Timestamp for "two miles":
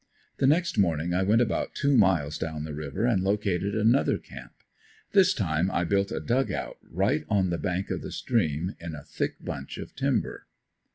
1.75-2.39